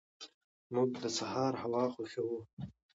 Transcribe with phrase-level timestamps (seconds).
[0.73, 2.39] موږ د سهار هوا خوښو.